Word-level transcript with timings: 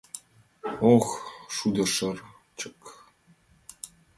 —Ох, 0.93 1.05
шудышырчык! 1.55 2.79